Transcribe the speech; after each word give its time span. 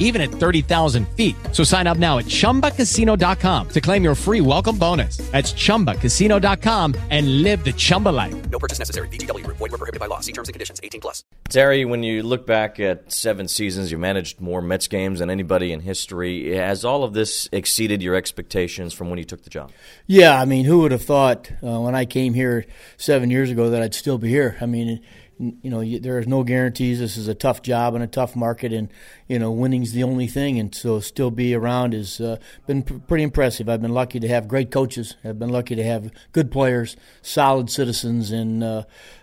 even 0.00 0.20
at 0.20 0.30
30,000 0.30 1.08
feet. 1.10 1.36
So 1.52 1.62
sign 1.62 1.86
up 1.86 1.98
now 1.98 2.18
at 2.18 2.24
chumbacasino.com 2.24 3.68
to 3.68 3.80
claim 3.80 4.02
your 4.02 4.16
free 4.16 4.40
welcome 4.40 4.76
bonus. 4.76 5.18
That's 5.30 5.52
chumbacasino.com 5.52 6.96
and 7.10 7.42
live 7.42 7.64
the 7.64 7.72
Chumba 7.72 8.08
life. 8.08 8.50
No 8.50 8.58
purchase 8.58 8.80
necessary. 8.80 9.06
VGW 9.08 9.44
Group. 9.44 9.58
Void 9.58 9.70
were 9.70 9.78
prohibited 9.78 10.00
by 10.00 10.06
law. 10.06 10.18
See 10.18 10.32
terms 10.32 10.48
and 10.48 10.54
conditions. 10.54 10.80
18 10.82 11.00
plus. 11.00 11.22
Terry, 11.48 11.84
when 11.84 12.02
you 12.02 12.22
look 12.22 12.46
back 12.46 12.80
at 12.80 13.12
seven 13.12 13.48
seasons, 13.48 13.90
you 13.90 13.98
managed 13.98 14.40
more 14.40 14.62
Mets 14.62 14.86
games 14.88 15.18
than 15.18 15.30
anybody 15.30 15.72
in 15.72 15.80
history. 15.80 16.54
Has 16.54 16.84
all 16.84 17.04
of 17.04 17.12
this 17.12 17.48
exceeded 17.52 18.02
your 18.02 18.14
expectations 18.14 18.94
from 18.94 19.10
when 19.10 19.18
you 19.18 19.24
took 19.24 19.42
the 19.42 19.50
job? 19.50 19.70
Yeah, 20.06 20.40
I 20.40 20.44
mean, 20.44 20.64
who 20.64 20.80
would 20.80 20.92
have 20.92 21.02
thought 21.02 21.50
uh, 21.62 21.80
when 21.80 21.94
I 21.94 22.04
came 22.04 22.34
here 22.34 22.66
seven 22.96 23.30
years 23.30 23.50
ago 23.50 23.70
that 23.70 23.82
I'd 23.82 23.94
still 23.94 24.18
be 24.18 24.28
here? 24.28 24.56
I 24.60 24.66
mean, 24.66 25.00
you 25.40 25.70
know, 25.70 25.82
there 25.98 26.18
is 26.18 26.26
no 26.26 26.44
guarantees. 26.44 26.98
This 26.98 27.16
is 27.16 27.26
a 27.26 27.34
tough 27.34 27.62
job 27.62 27.94
and 27.94 28.04
a 28.04 28.06
tough 28.06 28.36
market, 28.36 28.72
and 28.72 28.92
you 29.26 29.38
know, 29.38 29.50
winning's 29.50 29.92
the 29.92 30.02
only 30.02 30.26
thing. 30.26 30.58
And 30.58 30.74
so, 30.74 31.00
still 31.00 31.30
be 31.30 31.54
around 31.54 31.94
has 31.94 32.20
uh, 32.20 32.36
been 32.66 32.82
pr- 32.82 32.98
pretty 32.98 33.24
impressive. 33.24 33.68
I've 33.68 33.80
been 33.80 33.94
lucky 33.94 34.20
to 34.20 34.28
have 34.28 34.48
great 34.48 34.70
coaches. 34.70 35.16
I've 35.24 35.38
been 35.38 35.48
lucky 35.48 35.74
to 35.74 35.82
have 35.82 36.12
good 36.32 36.52
players, 36.52 36.94
solid 37.22 37.70
citizens, 37.70 38.30
and 38.30 38.62
uh, 38.62 38.82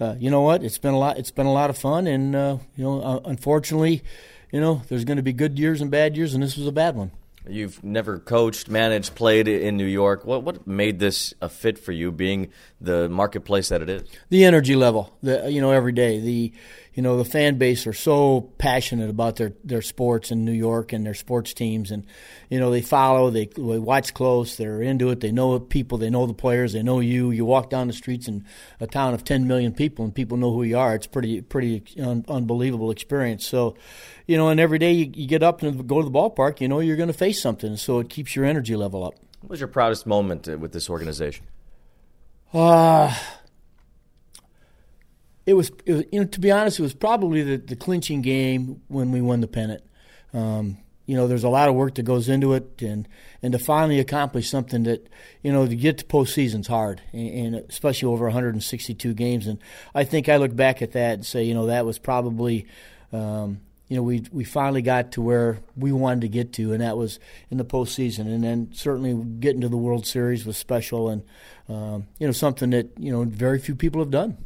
uh, 0.00 0.14
you 0.18 0.30
know 0.30 0.40
what? 0.40 0.62
It's 0.64 0.78
been 0.78 0.94
a 0.94 0.98
lot. 0.98 1.18
It's 1.18 1.30
been 1.30 1.46
a 1.46 1.52
lot 1.52 1.68
of 1.68 1.76
fun, 1.76 2.06
and 2.06 2.34
uh, 2.34 2.58
you 2.74 2.84
know, 2.84 3.02
uh, 3.02 3.20
unfortunately, 3.26 4.02
you 4.50 4.60
know, 4.60 4.82
there's 4.88 5.04
going 5.04 5.18
to 5.18 5.22
be 5.22 5.34
good 5.34 5.58
years 5.58 5.82
and 5.82 5.90
bad 5.90 6.16
years, 6.16 6.32
and 6.32 6.42
this 6.42 6.56
was 6.56 6.66
a 6.66 6.72
bad 6.72 6.96
one. 6.96 7.10
You've 7.48 7.82
never 7.82 8.18
coached, 8.18 8.68
managed, 8.68 9.14
played 9.14 9.48
in 9.48 9.76
New 9.76 9.84
York. 9.84 10.24
What 10.24 10.42
what 10.42 10.66
made 10.66 10.98
this 10.98 11.34
a 11.40 11.48
fit 11.48 11.78
for 11.78 11.92
you, 11.92 12.12
being 12.12 12.50
the 12.80 13.08
marketplace 13.08 13.68
that 13.70 13.82
it 13.82 13.88
is? 13.88 14.08
The 14.28 14.44
energy 14.44 14.76
level, 14.76 15.16
the 15.22 15.50
you 15.50 15.60
know 15.60 15.72
every 15.72 15.92
day. 15.92 16.20
The 16.20 16.52
you 16.98 17.02
know 17.02 17.16
the 17.16 17.24
fan 17.24 17.58
base 17.58 17.86
are 17.86 17.92
so 17.92 18.40
passionate 18.58 19.08
about 19.08 19.36
their 19.36 19.52
their 19.62 19.82
sports 19.82 20.32
in 20.32 20.44
New 20.44 20.50
York 20.50 20.92
and 20.92 21.06
their 21.06 21.14
sports 21.14 21.54
teams, 21.54 21.92
and 21.92 22.04
you 22.50 22.58
know 22.58 22.72
they 22.72 22.80
follow, 22.82 23.30
they, 23.30 23.46
they 23.46 23.78
watch 23.78 24.14
close, 24.14 24.56
they're 24.56 24.82
into 24.82 25.10
it. 25.10 25.20
They 25.20 25.30
know 25.30 25.60
people, 25.60 25.98
they 25.98 26.10
know 26.10 26.26
the 26.26 26.34
players, 26.34 26.72
they 26.72 26.82
know 26.82 26.98
you. 26.98 27.30
You 27.30 27.44
walk 27.44 27.70
down 27.70 27.86
the 27.86 27.92
streets 27.92 28.26
in 28.26 28.44
a 28.80 28.88
town 28.88 29.14
of 29.14 29.22
10 29.22 29.46
million 29.46 29.72
people, 29.72 30.04
and 30.04 30.12
people 30.12 30.38
know 30.38 30.52
who 30.52 30.64
you 30.64 30.76
are. 30.76 30.96
It's 30.96 31.06
pretty 31.06 31.40
pretty 31.40 31.84
un- 32.00 32.24
unbelievable 32.26 32.90
experience. 32.90 33.46
So 33.46 33.76
you 34.26 34.36
know, 34.36 34.48
and 34.48 34.58
every 34.58 34.80
day 34.80 34.90
you, 34.90 35.12
you 35.14 35.28
get 35.28 35.44
up 35.44 35.62
and 35.62 35.86
go 35.86 36.02
to 36.02 36.04
the 36.04 36.10
ballpark, 36.10 36.60
you 36.60 36.66
know 36.66 36.80
you're 36.80 36.96
going 36.96 37.06
to 37.06 37.12
face 37.12 37.40
something, 37.40 37.76
so 37.76 38.00
it 38.00 38.08
keeps 38.08 38.34
your 38.34 38.44
energy 38.44 38.74
level 38.74 39.04
up. 39.04 39.14
What 39.42 39.50
was 39.50 39.60
your 39.60 39.68
proudest 39.68 40.04
moment 40.04 40.48
uh, 40.48 40.58
with 40.58 40.72
this 40.72 40.90
organization? 40.90 41.46
Uh, 42.52 43.16
it 45.48 45.54
was, 45.54 45.72
it 45.86 45.92
was, 45.94 46.04
you 46.12 46.20
know, 46.20 46.26
to 46.26 46.40
be 46.40 46.50
honest, 46.50 46.78
it 46.78 46.82
was 46.82 46.92
probably 46.92 47.42
the, 47.42 47.56
the 47.56 47.74
clinching 47.74 48.20
game 48.20 48.82
when 48.88 49.10
we 49.12 49.22
won 49.22 49.40
the 49.40 49.48
pennant. 49.48 49.82
Um, 50.34 50.76
you 51.06 51.16
know, 51.16 51.26
there's 51.26 51.42
a 51.42 51.48
lot 51.48 51.70
of 51.70 51.74
work 51.74 51.94
that 51.94 52.02
goes 52.02 52.28
into 52.28 52.52
it, 52.52 52.82
and 52.82 53.08
and 53.42 53.52
to 53.52 53.58
finally 53.58 53.98
accomplish 53.98 54.50
something 54.50 54.82
that, 54.82 55.08
you 55.42 55.50
know, 55.50 55.66
to 55.66 55.74
get 55.74 55.96
to 55.98 56.04
postseason's 56.04 56.66
hard, 56.66 57.00
and, 57.12 57.54
and 57.54 57.64
especially 57.70 58.08
over 58.08 58.26
162 58.26 59.14
games. 59.14 59.46
And 59.46 59.58
I 59.94 60.04
think 60.04 60.28
I 60.28 60.36
look 60.36 60.54
back 60.54 60.82
at 60.82 60.92
that 60.92 61.14
and 61.14 61.24
say, 61.24 61.44
you 61.44 61.54
know, 61.54 61.66
that 61.66 61.86
was 61.86 61.98
probably. 61.98 62.66
Um, 63.10 63.62
you 63.88 63.96
know, 63.96 64.02
we 64.02 64.22
we 64.30 64.44
finally 64.44 64.82
got 64.82 65.12
to 65.12 65.22
where 65.22 65.60
we 65.74 65.92
wanted 65.92 66.20
to 66.20 66.28
get 66.28 66.52
to, 66.52 66.74
and 66.74 66.82
that 66.82 66.98
was 66.98 67.18
in 67.50 67.56
the 67.56 67.64
postseason. 67.64 68.26
And 68.26 68.44
then 68.44 68.68
certainly 68.74 69.14
getting 69.40 69.62
to 69.62 69.68
the 69.70 69.78
World 69.78 70.06
Series 70.06 70.44
was 70.44 70.58
special, 70.58 71.08
and 71.08 71.22
um, 71.70 72.06
you 72.18 72.26
know, 72.26 72.34
something 72.34 72.68
that 72.68 72.90
you 72.98 73.10
know 73.10 73.24
very 73.24 73.58
few 73.58 73.74
people 73.74 74.02
have 74.02 74.10
done. 74.10 74.36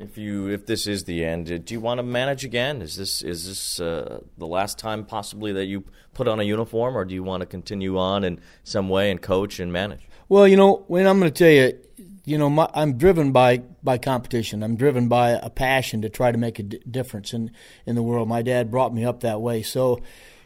If 0.00 0.16
you 0.16 0.48
if 0.48 0.66
this 0.66 0.86
is 0.86 1.04
the 1.04 1.24
end, 1.24 1.64
do 1.64 1.74
you 1.74 1.80
want 1.80 1.98
to 1.98 2.04
manage 2.04 2.44
again? 2.44 2.82
Is 2.82 2.96
this 2.96 3.20
is 3.22 3.48
this 3.48 3.80
uh, 3.80 4.20
the 4.36 4.46
last 4.46 4.78
time 4.78 5.04
possibly 5.04 5.52
that 5.52 5.64
you 5.64 5.84
put 6.14 6.28
on 6.28 6.38
a 6.38 6.44
uniform, 6.44 6.96
or 6.96 7.04
do 7.04 7.14
you 7.14 7.24
want 7.24 7.40
to 7.40 7.46
continue 7.46 7.98
on 7.98 8.22
in 8.22 8.40
some 8.62 8.88
way 8.88 9.10
and 9.10 9.20
coach 9.20 9.58
and 9.58 9.72
manage? 9.72 10.00
Well, 10.28 10.46
you 10.46 10.56
know, 10.56 10.84
when 10.86 11.06
I'm 11.06 11.18
going 11.18 11.32
to 11.32 11.36
tell 11.36 11.50
you, 11.50 11.78
you 12.24 12.38
know, 12.38 12.48
my, 12.48 12.68
I'm 12.74 12.96
driven 12.96 13.32
by 13.32 13.58
by 13.82 13.98
competition. 13.98 14.62
I'm 14.62 14.76
driven 14.76 15.08
by 15.08 15.30
a 15.30 15.50
passion 15.50 16.02
to 16.02 16.08
try 16.08 16.30
to 16.30 16.38
make 16.38 16.58
a 16.58 16.62
d- 16.62 16.80
difference 16.88 17.32
in 17.32 17.50
in 17.84 17.96
the 17.96 18.02
world. 18.02 18.28
My 18.28 18.42
dad 18.42 18.70
brought 18.70 18.94
me 18.94 19.04
up 19.04 19.20
that 19.20 19.40
way. 19.40 19.62
So, 19.62 20.00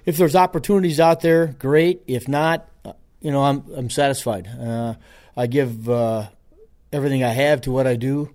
if 0.07 0.17
there's 0.17 0.37
opportunities 0.37 0.99
out 0.99 1.21
there, 1.21 1.49
great. 1.59 2.03
If 2.07 2.27
not, 2.27 2.69
uh, 2.84 2.93
you 3.21 3.31
know, 3.31 3.43
I'm 3.43 3.65
I'm 3.75 3.91
satisfied. 3.91 4.47
Uh, 4.47 4.95
I 5.37 5.47
give 5.47 5.91
uh, 5.91 6.29
everything 6.93 7.23
I 7.23 7.31
have 7.31 7.63
to 7.63 7.73
what 7.73 7.87
I 7.87 7.97
do, 7.97 8.31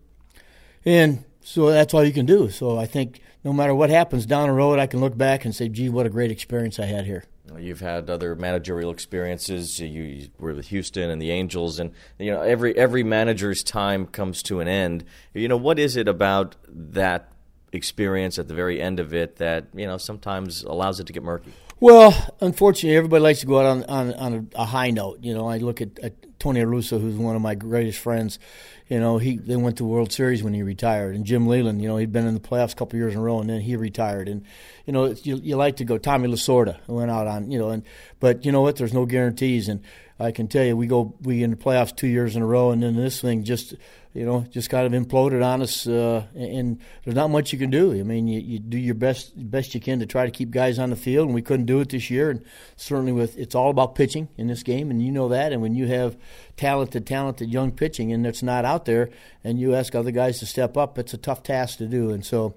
and 0.88 1.26
so 1.42 1.70
that's 1.70 1.94
all 1.94 2.04
you 2.04 2.14
can 2.14 2.26
do. 2.26 2.50
So 2.50 2.78
I 2.78 2.86
think 2.86 3.20
no 3.44 3.52
matter 3.52 3.76
what 3.76 3.90
happens 3.90 4.26
down 4.26 4.48
the 4.48 4.54
road, 4.54 4.80
I 4.80 4.88
can 4.88 5.02
look 5.02 5.18
back 5.18 5.44
and 5.44 5.54
say, 5.54 5.68
"Gee, 5.68 5.90
what 5.90 6.06
a 6.06 6.10
great 6.10 6.32
experience 6.32 6.80
I 6.80 6.86
had 6.86 7.06
here." 7.06 7.26
You've 7.58 7.80
had 7.82 8.10
other 8.10 8.36
managerial 8.36 8.92
experiences. 8.92 9.80
You 9.80 10.30
were 10.40 10.54
with 10.54 10.68
Houston 10.68 11.10
and 11.10 11.22
the 11.22 11.32
Angels, 11.32 11.80
and 11.80 11.92
you 12.18 12.32
know 12.32 12.42
every 12.42 12.76
every 12.78 13.04
manager's 13.04 13.64
time 13.64 14.06
comes 14.06 14.42
to 14.44 14.62
an 14.62 14.68
end. 14.68 15.04
You 15.34 15.50
know 15.50 15.58
what 15.58 15.78
is 15.78 15.98
it 15.98 16.08
about 16.08 16.56
that 16.70 17.32
experience 17.74 18.40
at 18.40 18.48
the 18.48 18.54
very 18.54 18.82
end 18.82 19.00
of 19.00 19.14
it 19.14 19.36
that 19.38 19.68
you 19.74 19.86
know 19.86 19.98
sometimes 19.98 20.64
allows 20.64 21.02
it 21.02 21.08
to 21.08 21.14
get 21.14 21.24
murky? 21.24 21.54
Well, 21.80 22.36
unfortunately, 22.42 22.98
everybody 22.98 23.22
likes 23.22 23.42
to 23.42 23.46
go 23.46 23.60
out 23.60 23.66
on 23.66 23.84
on, 23.84 24.14
on 24.16 24.34
a, 24.56 24.62
a, 24.62 24.66
high 24.66 24.90
note. 24.90 25.20
You 25.22 25.36
know, 25.36 25.48
I 25.48 25.58
look 25.58 25.80
at, 25.80 26.00
at 26.00 26.40
Tony 26.40 26.66
La 26.66 26.72
Russa, 26.72 27.00
who's 27.00 27.16
one 27.16 27.36
of 27.36 27.42
my 27.44 27.54
greatest 27.54 28.00
friends. 28.00 28.40
You 28.88 29.00
know, 29.00 29.20
he 29.20 29.38
they 29.38 29.56
went 29.58 29.78
to 29.78 29.86
World 29.86 30.12
Series 30.12 30.42
when 30.42 30.56
he 30.56 30.64
retired, 30.64 31.16
and 31.16 31.24
Jim 31.24 31.46
Leyland. 31.46 31.82
You 31.84 31.88
know, 31.88 31.98
he'd 31.98 32.12
been 32.12 32.26
in 32.26 32.34
the 32.34 32.40
playoffs 32.40 32.72
a 32.72 32.76
couple 32.76 32.98
years 32.98 33.14
in 33.14 33.20
a 33.20 33.22
row, 33.22 33.42
and 33.42 33.50
then 33.50 33.62
he 33.62 33.76
retired. 33.76 34.28
And 34.28 34.44
you 34.88 34.94
know, 34.94 35.06
you, 35.22 35.36
you 35.38 35.56
like 35.56 35.76
to 35.76 35.86
go. 35.86 36.00
Tommy 36.00 36.28
Lasorda 36.28 36.80
went 36.88 37.12
out 37.12 37.28
on 37.28 37.52
you 37.52 37.60
know, 37.60 37.70
and 37.70 37.84
but 38.20 38.44
you 38.44 38.52
know 38.52 38.62
what? 38.62 38.78
There's 38.78 38.94
no 38.94 39.06
guarantees, 39.06 39.68
and 39.68 39.84
I 40.20 40.32
can 40.32 40.48
tell 40.48 40.66
you, 40.66 40.76
we 40.76 40.88
go 40.88 41.14
we 41.22 41.44
in 41.44 41.52
the 41.52 41.58
playoffs 41.58 41.96
two 41.96 42.08
years 42.08 42.36
in 42.36 42.42
a 42.42 42.48
row, 42.48 42.72
and 42.72 42.82
then 42.82 42.96
this 42.96 43.22
thing 43.22 43.44
just 43.44 43.76
you 44.18 44.26
know 44.26 44.42
just 44.50 44.72
kind 44.72 44.92
of 44.92 45.00
imploded 45.00 45.46
on 45.46 45.62
us, 45.62 45.86
uh, 45.86 46.26
and 46.34 46.82
there's 47.04 47.16
not 47.16 47.30
much 47.30 47.54
you 47.54 47.60
can 47.60 47.70
do. 47.70 47.92
I 47.94 48.02
mean, 48.02 48.28
you, 48.28 48.40
you 48.40 48.58
do 48.58 48.78
your 48.78 48.96
best 48.96 49.32
best 49.36 49.76
you 49.76 49.80
can 49.80 50.00
to 50.00 50.08
try 50.08 50.26
to 50.26 50.32
keep 50.32 50.50
guys 50.50 50.80
on 50.80 50.90
the 50.90 50.96
field, 50.96 51.28
and 51.28 51.36
we 51.36 51.44
couldn't 51.44 51.68
do 51.68 51.80
it 51.82 51.90
this 51.90 52.10
year. 52.10 52.32
And 52.32 52.44
certainly, 52.76 53.12
with 53.12 53.38
it's 53.38 53.54
all 53.54 53.70
about 53.70 53.94
pitching 53.94 54.28
in 54.36 54.48
this 54.48 54.64
game, 54.64 54.90
and 54.90 55.04
you 55.04 55.12
know 55.12 55.30
that. 55.30 55.54
And 55.54 55.62
when 55.62 55.76
you 55.76 55.86
have 55.88 56.18
talented, 56.56 57.06
talented 57.06 57.54
young 57.54 57.72
pitching, 57.72 58.12
and 58.12 58.26
it's 58.26 58.42
not 58.42 58.66
out 58.66 58.86
there, 58.86 59.12
and 59.44 59.60
you 59.60 59.76
ask 59.76 59.94
other 59.94 60.12
guys 60.12 60.40
to 60.40 60.48
step 60.48 60.76
up, 60.78 60.98
it's 60.98 61.14
a 61.14 61.18
tough 61.18 61.44
task 61.44 61.78
to 61.78 61.86
do. 61.86 62.10
And 62.10 62.26
so. 62.26 62.56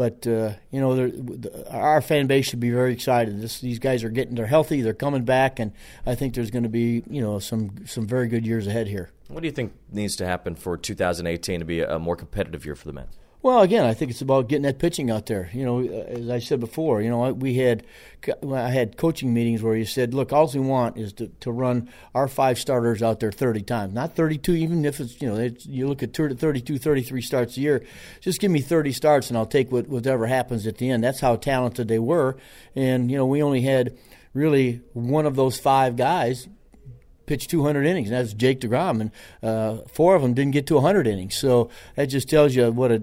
But 0.00 0.26
uh, 0.26 0.54
you 0.70 0.80
know, 0.80 1.12
our 1.68 2.00
fan 2.00 2.26
base 2.26 2.46
should 2.46 2.58
be 2.58 2.70
very 2.70 2.90
excited. 2.94 3.42
This, 3.42 3.60
these 3.60 3.78
guys 3.78 4.02
are 4.02 4.08
getting, 4.08 4.34
they're 4.34 4.46
healthy, 4.46 4.80
they're 4.80 4.94
coming 4.94 5.24
back, 5.26 5.58
and 5.58 5.72
I 6.06 6.14
think 6.14 6.32
there's 6.32 6.50
going 6.50 6.62
to 6.62 6.70
be, 6.70 7.02
you 7.10 7.20
know, 7.20 7.38
some 7.38 7.84
some 7.84 8.06
very 8.06 8.26
good 8.26 8.46
years 8.46 8.66
ahead 8.66 8.86
here. 8.86 9.10
What 9.28 9.42
do 9.42 9.46
you 9.46 9.52
think 9.52 9.74
needs 9.92 10.16
to 10.16 10.24
happen 10.24 10.54
for 10.54 10.78
2018 10.78 11.60
to 11.60 11.66
be 11.66 11.82
a 11.82 11.98
more 11.98 12.16
competitive 12.16 12.64
year 12.64 12.74
for 12.74 12.86
the 12.86 12.94
Mets? 12.94 13.18
Well, 13.42 13.62
again, 13.62 13.86
I 13.86 13.94
think 13.94 14.10
it's 14.10 14.20
about 14.20 14.48
getting 14.48 14.64
that 14.64 14.78
pitching 14.78 15.10
out 15.10 15.24
there. 15.24 15.48
You 15.54 15.64
know, 15.64 15.80
as 15.80 16.28
I 16.28 16.40
said 16.40 16.60
before, 16.60 17.00
you 17.00 17.08
know, 17.08 17.32
we 17.32 17.54
had 17.54 17.86
I 18.46 18.68
had 18.68 18.98
coaching 18.98 19.32
meetings 19.32 19.62
where 19.62 19.74
you 19.74 19.86
said, 19.86 20.12
"Look, 20.12 20.30
all 20.30 20.46
we 20.52 20.60
want 20.60 20.98
is 20.98 21.14
to, 21.14 21.28
to 21.40 21.50
run 21.50 21.88
our 22.14 22.28
five 22.28 22.58
starters 22.58 23.02
out 23.02 23.20
there 23.20 23.32
30 23.32 23.62
times, 23.62 23.94
not 23.94 24.14
32. 24.14 24.52
Even 24.52 24.84
if 24.84 25.00
it's 25.00 25.22
you 25.22 25.28
know 25.28 25.36
it's, 25.36 25.64
you 25.64 25.88
look 25.88 26.02
at 26.02 26.12
32, 26.12 26.78
33 26.78 27.22
starts 27.22 27.56
a 27.56 27.60
year, 27.60 27.82
just 28.20 28.40
give 28.40 28.50
me 28.50 28.60
30 28.60 28.92
starts 28.92 29.30
and 29.30 29.38
I'll 29.38 29.46
take 29.46 29.72
what, 29.72 29.88
whatever 29.88 30.26
happens 30.26 30.66
at 30.66 30.76
the 30.76 30.90
end." 30.90 31.02
That's 31.02 31.20
how 31.20 31.36
talented 31.36 31.88
they 31.88 31.98
were, 31.98 32.36
and 32.76 33.10
you 33.10 33.16
know, 33.16 33.26
we 33.26 33.42
only 33.42 33.62
had 33.62 33.96
really 34.34 34.82
one 34.92 35.24
of 35.24 35.34
those 35.34 35.58
five 35.58 35.96
guys 35.96 36.46
pitched 37.30 37.48
200 37.48 37.86
innings, 37.86 38.10
and 38.10 38.18
that's 38.18 38.34
Jake 38.34 38.58
DeGrom, 38.58 39.00
and 39.00 39.10
uh, 39.40 39.82
four 39.86 40.16
of 40.16 40.22
them 40.22 40.34
didn't 40.34 40.50
get 40.50 40.66
to 40.66 40.74
100 40.74 41.06
innings. 41.06 41.36
So 41.36 41.70
that 41.94 42.06
just 42.06 42.28
tells 42.28 42.56
you 42.56 42.72
what 42.72 42.90
a 42.90 42.96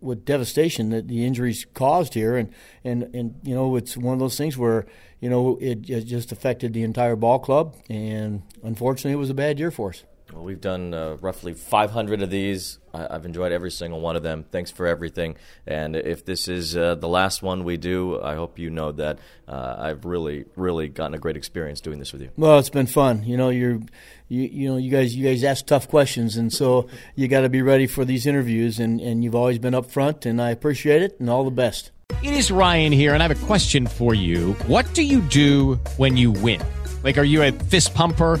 what 0.00 0.26
devastation 0.26 0.90
that 0.90 1.08
the 1.08 1.24
injuries 1.24 1.64
caused 1.72 2.12
here, 2.12 2.36
and 2.36 2.52
and 2.84 3.04
and 3.14 3.40
you 3.42 3.54
know 3.54 3.74
it's 3.76 3.96
one 3.96 4.12
of 4.12 4.20
those 4.20 4.36
things 4.36 4.58
where 4.58 4.84
you 5.18 5.30
know 5.30 5.56
it, 5.62 5.88
it 5.88 6.02
just 6.02 6.30
affected 6.30 6.74
the 6.74 6.82
entire 6.82 7.16
ball 7.16 7.38
club, 7.38 7.74
and 7.88 8.42
unfortunately, 8.62 9.12
it 9.12 9.16
was 9.16 9.30
a 9.30 9.34
bad 9.34 9.58
year 9.58 9.70
for 9.70 9.88
us. 9.88 10.04
Well, 10.34 10.42
we've 10.42 10.60
done 10.60 10.92
uh, 10.92 11.16
roughly 11.20 11.54
500 11.54 12.20
of 12.22 12.28
these. 12.30 12.78
I- 12.92 13.06
have 13.12 13.24
enjoyed 13.24 13.52
every 13.52 13.70
single 13.70 14.00
one 14.00 14.16
of 14.16 14.24
them. 14.24 14.44
Thanks 14.50 14.70
for 14.72 14.86
everything. 14.86 15.36
And 15.66 15.94
if 15.94 16.24
this 16.24 16.48
is 16.48 16.76
uh, 16.76 16.96
the 16.96 17.08
last 17.08 17.40
one 17.42 17.62
we 17.62 17.76
do, 17.76 18.20
I 18.20 18.34
hope 18.34 18.58
you 18.58 18.70
know 18.70 18.90
that 18.92 19.20
uh, 19.46 19.76
I've 19.78 20.04
really, 20.04 20.46
really 20.56 20.88
gotten 20.88 21.14
a 21.14 21.18
great 21.18 21.36
experience 21.36 21.80
doing 21.80 22.00
this 22.00 22.12
with 22.12 22.22
you. 22.22 22.30
Well, 22.36 22.58
it's 22.58 22.70
been 22.70 22.86
fun. 22.86 23.22
You 23.22 23.36
know, 23.36 23.50
you're, 23.50 23.80
you, 24.28 24.42
you 24.42 24.68
know, 24.68 24.76
you 24.76 24.90
guys, 24.90 25.14
you 25.14 25.24
guys 25.24 25.44
ask 25.44 25.66
tough 25.66 25.88
questions, 25.88 26.36
and 26.36 26.52
so 26.52 26.88
you 27.14 27.28
got 27.28 27.42
to 27.42 27.48
be 27.48 27.62
ready 27.62 27.86
for 27.86 28.04
these 28.04 28.26
interviews. 28.26 28.80
And, 28.80 29.00
and 29.00 29.22
you've 29.22 29.36
always 29.36 29.60
been 29.60 29.74
upfront, 29.74 30.26
and 30.26 30.42
I 30.42 30.50
appreciate 30.50 31.02
it. 31.02 31.20
And 31.20 31.30
all 31.30 31.44
the 31.44 31.52
best. 31.52 31.92
It 32.22 32.34
is 32.34 32.50
Ryan 32.50 32.92
here, 32.92 33.14
and 33.14 33.22
I 33.22 33.28
have 33.28 33.42
a 33.42 33.46
question 33.46 33.86
for 33.86 34.14
you. 34.14 34.54
What 34.66 34.92
do 34.94 35.02
you 35.02 35.20
do 35.20 35.76
when 35.96 36.16
you 36.16 36.32
win? 36.32 36.60
Like, 37.04 37.18
are 37.18 37.24
you 37.24 37.42
a 37.42 37.52
fist 37.52 37.94
pumper? 37.94 38.40